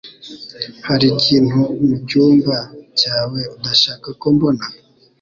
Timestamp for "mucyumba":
1.85-2.57